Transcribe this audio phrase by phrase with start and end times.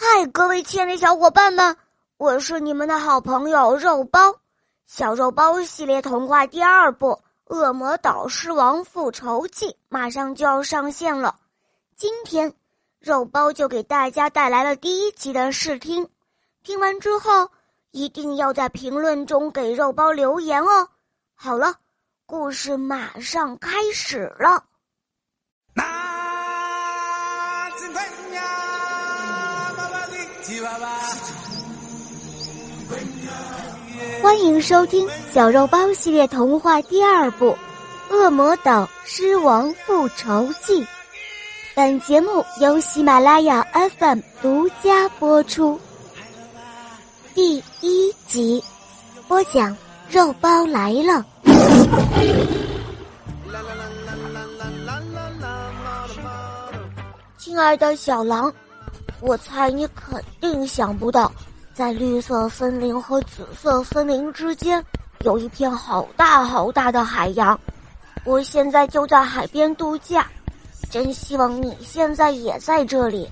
[0.00, 1.76] 嗨，各位亲爱的小伙伴们，
[2.18, 4.32] 我是你们的好朋友肉包。
[4.86, 7.08] 小肉包系列童话第二部
[7.46, 11.34] 《恶魔岛狮王复仇记》马上就要上线了。
[11.96, 12.54] 今天，
[13.00, 16.08] 肉包就给大家带来了第一集的试听。
[16.62, 17.50] 听完之后，
[17.90, 20.88] 一定要在评论中给肉包留言哦。
[21.34, 21.74] 好了，
[22.24, 24.62] 故事马上开始了。
[34.28, 37.56] 欢迎收听《小肉包系列童话》第二部
[38.14, 40.82] 《恶魔岛狮王复仇记》。
[41.74, 43.66] 本节目由喜马拉雅
[43.98, 45.80] FM 独家播出。
[47.34, 48.62] 第一集，
[49.26, 49.74] 播讲：
[50.10, 51.24] 肉包来了。
[57.38, 58.52] 亲爱的小狼，
[59.20, 61.32] 我猜你肯定想不到。
[61.78, 64.84] 在绿色森林和紫色森林之间，
[65.20, 67.56] 有一片好大好大的海洋。
[68.24, 70.26] 我现在就在海边度假，
[70.90, 73.30] 真希望你现在也在这里。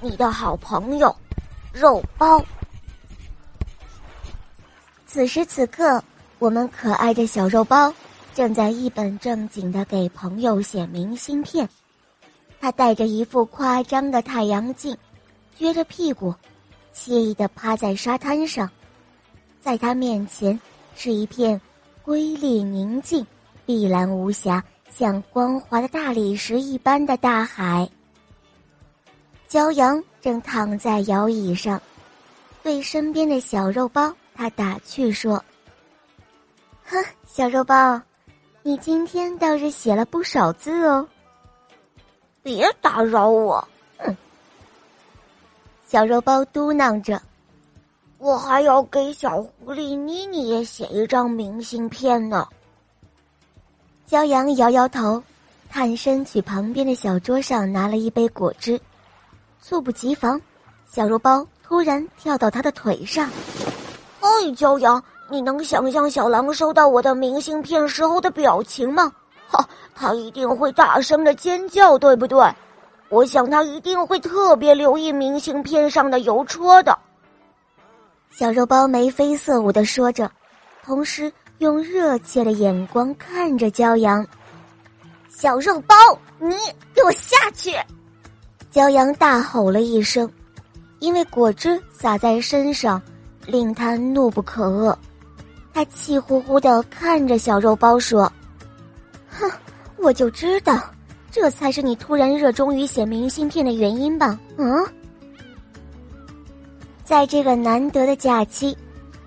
[0.00, 1.14] 你的好朋友，
[1.74, 2.42] 肉包。
[5.06, 6.02] 此时此刻，
[6.38, 7.92] 我们可爱的小肉包
[8.34, 11.68] 正在一本正经的给朋友写明信片。
[12.62, 14.96] 他戴着一副夸张的太阳镜，
[15.58, 16.34] 撅着屁股。
[16.94, 18.70] 惬意地趴在沙滩上，
[19.60, 20.58] 在他面前
[20.94, 21.60] 是一片
[22.02, 23.26] 瑰丽宁静、
[23.66, 27.88] 碧蓝无瑕、像光滑的大理石一般的大海。
[29.48, 31.80] 骄阳正躺在摇椅上，
[32.62, 35.42] 对身边的小肉包他打趣说
[36.86, 38.00] ：“哼，小肉包，
[38.62, 41.06] 你今天倒是写了不少字哦。”
[42.42, 43.66] 别打扰我。
[45.94, 47.22] 小肉包嘟囔着
[48.18, 52.48] ：“我还要给小狐狸妮妮也写一张明信片呢。”
[54.10, 55.22] 骄阳摇摇头，
[55.70, 58.76] 探身去旁边的小桌上拿了一杯果汁。
[59.62, 60.40] 猝不及防，
[60.90, 63.30] 小肉包突然跳到他的腿上。
[64.18, 69.12] “哎，骄阳，你能想象小狼收到我的明信片时候的表情吗？
[69.46, 69.64] 哈，
[69.94, 72.44] 他一定会大声的尖叫，对不对？”
[73.14, 76.98] 我想他一定会特别留意明信片上的邮戳的。
[78.32, 80.28] 小肉包眉飞色舞的说着，
[80.82, 84.26] 同时用热切的眼光看着骄阳。
[85.28, 85.94] 小肉包，
[86.40, 86.56] 你
[86.92, 87.70] 给我下去！
[88.72, 90.28] 骄阳大吼了一声，
[90.98, 93.00] 因为果汁洒在身上，
[93.46, 94.92] 令他怒不可遏。
[95.72, 98.30] 他气呼呼的看着小肉包说
[99.30, 99.48] ：“哼，
[99.98, 100.82] 我就知道。”
[101.34, 104.38] 这才是你突然热衷于写明信片的原因吧？
[104.56, 104.86] 嗯，
[107.02, 108.76] 在这个难得的假期，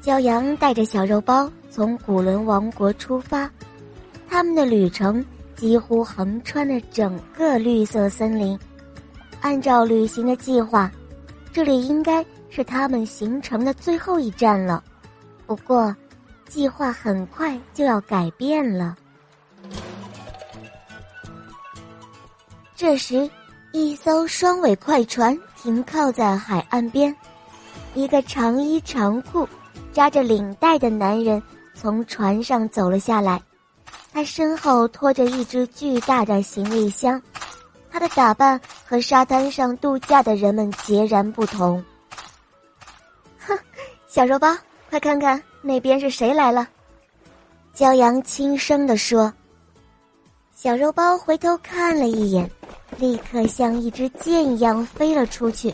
[0.00, 3.50] 骄阳带着小肉包从古伦王国出发，
[4.28, 5.22] 他们的旅程
[5.56, 8.56] 几乎横穿了整个绿色森林。
[9.40, 10.88] 按照旅行的计划，
[11.52, 14.80] 这里应该是他们行程的最后一站了。
[15.44, 15.92] 不过，
[16.48, 18.96] 计划很快就要改变了。
[22.76, 23.28] 这时，
[23.72, 27.14] 一艘双尾快船停靠在海岸边，
[27.94, 29.48] 一个长衣长裤、
[29.94, 31.42] 扎着领带的男人
[31.74, 33.40] 从船上走了下来，
[34.12, 37.20] 他身后拖着一只巨大的行李箱，
[37.90, 41.82] 他的打扮和沙滩上度假的人们截然不同。
[43.38, 43.58] 哼，
[44.06, 44.54] 小肉包，
[44.90, 46.68] 快看看那边是谁来了！
[47.74, 49.32] 骄阳轻声地说。
[50.54, 52.50] 小肉包回头看了一眼。
[52.98, 55.72] 立刻像一支箭一样飞了出去，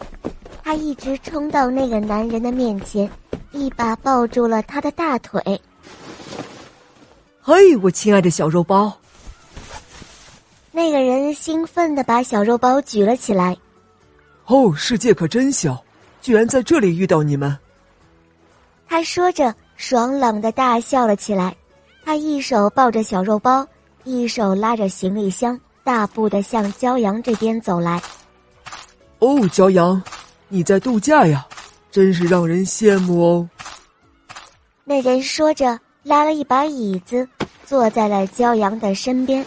[0.63, 3.09] 他一直冲到那个男人的面前，
[3.53, 5.61] 一把抱住了他的大腿。
[7.41, 8.93] 嘿，我亲爱的小肉包！
[10.71, 13.57] 那个人兴奋的把小肉包举了起来。
[14.47, 15.83] 哦，世界可真小，
[16.21, 17.57] 居然在这里遇到你们！
[18.89, 21.55] 他说着，爽朗的大笑了起来。
[22.05, 23.67] 他一手抱着小肉包，
[24.05, 25.59] 一手拉着行李箱。
[25.85, 28.01] 大步的向骄阳这边走来。
[29.19, 30.03] 哦，骄阳，
[30.49, 31.47] 你在度假呀，
[31.91, 33.49] 真是让人羡慕哦。
[34.85, 37.29] 那人说着，拉了一把椅子，
[37.65, 39.45] 坐在了骄阳的身边。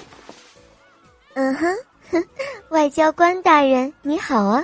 [1.34, 1.76] 嗯哼，
[2.70, 4.64] 外交官大人你好啊！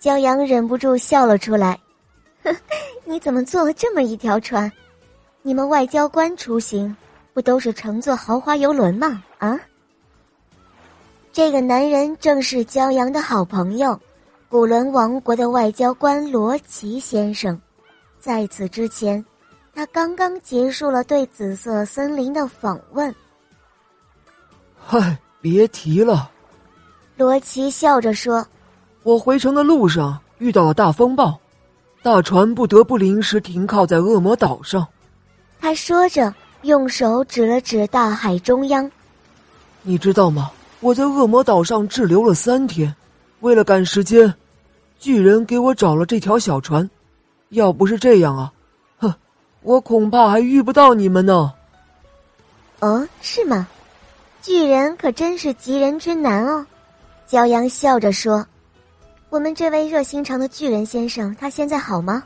[0.00, 1.78] 骄阳忍不住笑了出来。
[3.04, 4.70] 你怎么坐了这么一条船？
[5.42, 6.96] 你们外交官出行
[7.34, 9.22] 不都是乘坐豪华游轮吗？
[9.38, 9.58] 啊？
[11.32, 13.98] 这个男人正是骄阳的好朋友，
[14.50, 17.58] 古伦王国的外交官罗奇先生。
[18.20, 19.24] 在此之前，
[19.74, 23.14] 他刚刚结束了对紫色森林的访问。
[24.78, 26.30] 嗨，别提了。
[27.16, 28.46] 罗奇笑着说
[29.02, 31.40] ：“我回城的路上遇到了大风暴，
[32.02, 34.86] 大船不得不临时停靠在恶魔岛上。”
[35.58, 38.90] 他说着，用手指了指大海中央。
[39.80, 40.50] 你知道吗？
[40.82, 42.92] 我在恶魔岛上滞留了三天，
[43.38, 44.34] 为了赶时间，
[44.98, 46.90] 巨人给我找了这条小船。
[47.50, 48.52] 要不是这样啊，
[48.98, 49.14] 哼，
[49.62, 51.52] 我恐怕还遇不到你们呢。
[52.80, 53.68] 哦，是吗？
[54.42, 56.66] 巨人可真是急人之难哦。
[57.28, 58.44] 骄阳笑着说
[59.30, 62.24] ：“我们这位热心肠的巨人先生，他现在好吗？”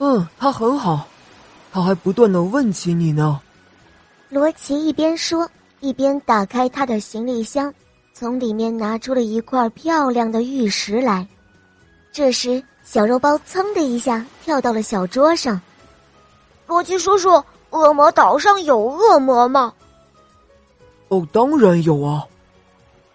[0.00, 1.06] 嗯，他很好，
[1.70, 3.38] 他还不断的问起你呢。
[4.30, 5.46] 罗奇一边说。
[5.80, 7.72] 一边打开他的行李箱，
[8.12, 11.26] 从里面拿出了一块漂亮的玉石来。
[12.12, 15.60] 这时，小肉包噌的一下跳到了小桌上。
[16.66, 19.72] 罗奇叔叔，恶魔岛上有恶魔吗？
[21.08, 22.26] 哦，当然有啊。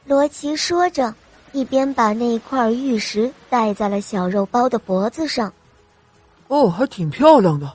[0.06, 1.14] 罗奇说着，
[1.52, 5.54] 一边把那块玉石戴在了小肉包的脖子上。
[6.48, 7.72] 哦，还挺漂亮的，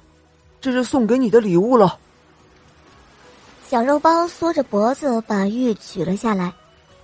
[0.60, 1.98] 这是送给你的礼物了。
[3.70, 6.52] 小肉包缩着脖子把玉取了下来，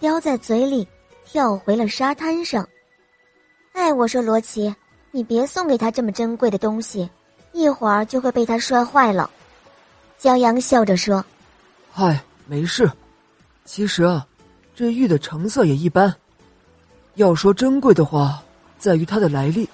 [0.00, 0.84] 叼在嘴里，
[1.24, 2.68] 跳回了沙滩上。
[3.72, 4.74] 哎，我说罗奇，
[5.12, 7.08] 你别送给他这么珍贵的东西，
[7.52, 9.30] 一会儿就会被他摔坏了。
[10.20, 11.24] 骄阳笑着说
[11.94, 12.90] ：“嗨，没事。
[13.64, 14.26] 其实啊，
[14.74, 16.12] 这玉的成色也一般。
[17.14, 18.42] 要说珍贵的话，
[18.76, 19.68] 在于它的来历。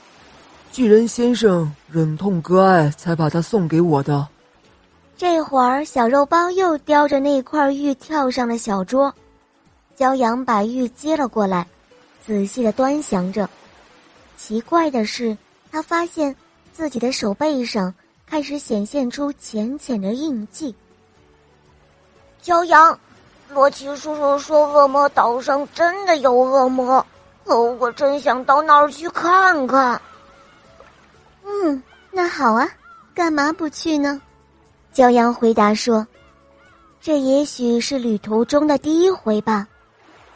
[0.70, 4.28] 巨人先生忍痛割爱，才把它送给我的。”
[5.22, 9.14] 这会儿，小肉包又叼着那块玉跳上了小桌。
[9.96, 11.64] 骄阳把玉接了过来，
[12.26, 13.48] 仔细的端详着。
[14.36, 15.38] 奇怪的是，
[15.70, 16.34] 他发现
[16.72, 17.94] 自己的手背上
[18.26, 20.74] 开始显现出浅浅的印记。
[22.42, 22.98] 骄阳，
[23.48, 26.94] 罗奇叔叔说恶魔岛上真的有恶魔，
[27.44, 30.02] 哦，我真想到那儿去看看。
[31.44, 31.80] 嗯，
[32.10, 32.69] 那好啊，
[33.14, 34.20] 干嘛不去呢？
[34.94, 36.06] 骄阳回答说
[37.00, 39.66] ：“这也许是旅途中的第一回吧。”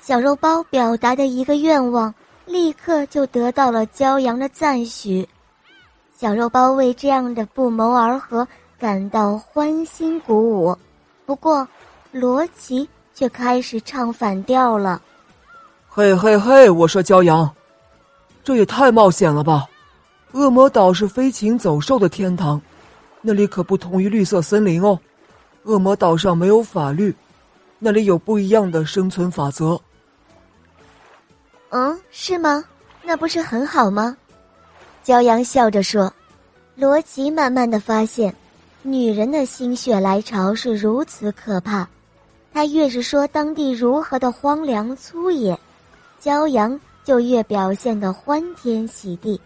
[0.01, 2.15] 小肉包表达的一个愿望，
[2.47, 5.29] 立刻就得到了骄阳的赞许。
[6.17, 8.47] 小肉包为这样的不谋而合
[8.79, 10.75] 感到欢欣鼓舞。
[11.27, 11.67] 不过，
[12.13, 15.03] 罗奇却开始唱反调了
[15.87, 16.71] ：“嘿嘿嘿！
[16.71, 17.51] 我说骄阳，
[18.43, 19.67] 这也太冒险了吧！
[20.33, 22.59] 恶魔岛是飞禽走兽的天堂。”
[23.29, 24.97] 那里可不同于绿色森林哦，
[25.65, 27.13] 恶魔岛上没有法律，
[27.81, 29.81] 那里有不一样的生存法则。
[31.71, 32.65] 嗯，是吗？
[33.03, 34.17] 那不是很好吗？
[35.05, 36.13] 骄阳笑着说。
[36.77, 38.33] 罗辑慢慢的发现，
[38.83, 41.89] 女人的心血来潮是如此可怕。
[42.53, 45.59] 他越是说当地如何的荒凉粗野，
[46.23, 49.41] 骄阳就越表现的欢天喜地，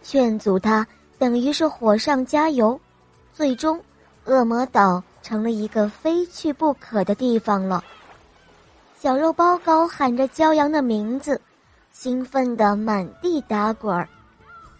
[0.00, 0.86] 劝阻他
[1.18, 2.80] 等于是火上加油。
[3.32, 3.80] 最终，
[4.24, 7.82] 恶魔岛成了一个非去不可的地方了。
[8.98, 11.40] 小肉包高喊着骄阳的名字，
[11.90, 14.08] 兴奋的满地打滚儿。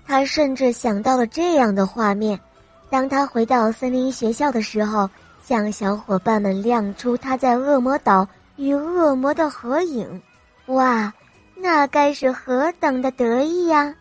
[0.07, 2.39] 他甚至想到了这样的画面：
[2.91, 5.09] 当他回到森林学校的时候，
[5.43, 10.21] 向小伙伴们亮出他在恶魔岛与恶魔的合影。
[10.67, 11.13] 哇，
[11.55, 13.95] 那该是何等的得意呀！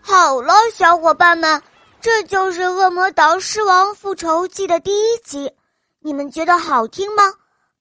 [0.00, 1.62] 好了，小伙伴们。
[2.02, 5.52] 这就是《恶魔岛狮王复仇记》的第一集，
[6.00, 7.22] 你们觉得好听吗？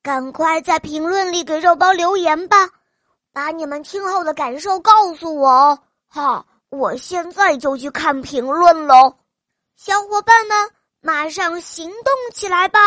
[0.04, 2.70] 赶快在评论里给肉包留言吧，
[3.34, 5.80] 把你们听后的感受告诉我哦！
[6.08, 9.16] 好，我现在就去看评论喽，
[9.76, 10.70] 小伙伴们，
[11.02, 12.80] 马上行动起来吧！